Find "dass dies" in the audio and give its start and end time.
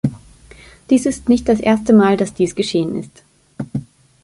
2.17-2.55